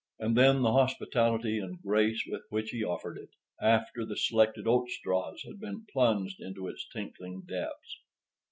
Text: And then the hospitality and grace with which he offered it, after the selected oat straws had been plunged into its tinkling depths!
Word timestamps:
And 0.17 0.35
then 0.35 0.63
the 0.63 0.71
hospitality 0.73 1.59
and 1.59 1.79
grace 1.79 2.23
with 2.25 2.41
which 2.49 2.71
he 2.71 2.83
offered 2.83 3.19
it, 3.19 3.29
after 3.61 4.03
the 4.03 4.17
selected 4.17 4.65
oat 4.65 4.89
straws 4.89 5.43
had 5.45 5.59
been 5.59 5.85
plunged 5.93 6.41
into 6.41 6.67
its 6.67 6.87
tinkling 6.91 7.41
depths! 7.43 7.99